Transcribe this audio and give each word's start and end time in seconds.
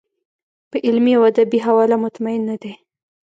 په 0.69 0.77
علمي 0.85 1.13
او 1.17 1.23
ادبي 1.31 1.59
حواله 1.65 1.95
مطمین 2.05 2.41
نه 2.49 2.55
دی. 2.61 2.73